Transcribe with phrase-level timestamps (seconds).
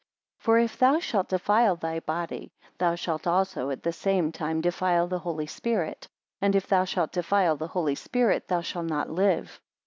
[0.39, 5.05] For if thou shalt defile thy body, thou shalt also at the same time defile
[5.05, 6.07] the Holy Spirit;
[6.41, 9.61] and if thou shalt defile the Holy Spirit, thou shall not live.